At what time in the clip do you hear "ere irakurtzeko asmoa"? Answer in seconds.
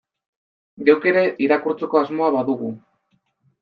1.13-2.35